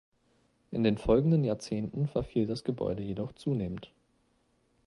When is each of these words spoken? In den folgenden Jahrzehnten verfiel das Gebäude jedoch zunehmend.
In 0.71 0.81
den 0.81 0.97
folgenden 0.97 1.43
Jahrzehnten 1.43 2.07
verfiel 2.07 2.47
das 2.47 2.63
Gebäude 2.63 3.03
jedoch 3.03 3.33
zunehmend. 3.33 3.93